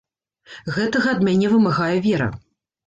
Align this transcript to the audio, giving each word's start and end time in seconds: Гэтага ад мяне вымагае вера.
Гэтага 0.79 1.07
ад 1.15 1.23
мяне 1.29 1.47
вымагае 1.53 1.95
вера. 2.09 2.29